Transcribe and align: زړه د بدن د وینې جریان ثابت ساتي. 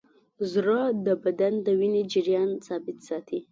زړه 0.51 0.79
د 1.05 1.07
بدن 1.23 1.53
د 1.65 1.67
وینې 1.79 2.03
جریان 2.11 2.49
ثابت 2.67 2.97
ساتي. 3.07 3.39